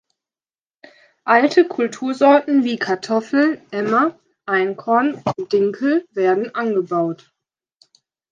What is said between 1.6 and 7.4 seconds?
Kultursorten wie Kartoffel, Emmer, Einkorn und Dinkel werden angebaut.